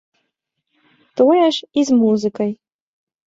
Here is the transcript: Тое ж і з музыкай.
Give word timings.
Тое 1.21 1.43
ж 1.59 1.61
і 1.83 1.85
з 1.91 1.99
музыкай. 2.01 2.51